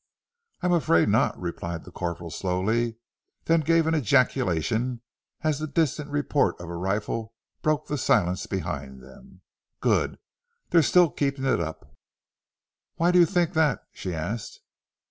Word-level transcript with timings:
"I 0.63 0.65
am 0.65 0.73
afraid 0.73 1.09
not," 1.09 1.39
replied 1.39 1.83
the 1.83 1.91
corporal 1.91 2.31
slowly, 2.31 2.95
then 3.45 3.59
gave 3.61 3.85
an 3.85 3.93
ejaculation 3.93 5.01
as 5.41 5.59
the 5.59 5.67
distant 5.67 6.09
report 6.09 6.59
of 6.59 6.69
a 6.69 6.75
rifle 6.75 7.35
broke 7.61 7.85
the 7.85 7.99
silence 7.99 8.47
behind 8.47 9.03
them. 9.03 9.41
"Good! 9.79 10.17
They're 10.71 10.81
still 10.81 11.11
keeping 11.11 11.45
it 11.45 11.59
up." 11.59 11.93
"Why 12.95 13.11
do 13.11 13.19
you 13.19 13.27
think 13.27 13.53
that?" 13.53 13.83
she 13.93 14.11
asked. 14.15 14.61